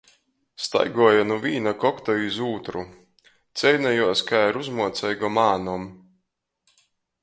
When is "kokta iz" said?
1.83-2.41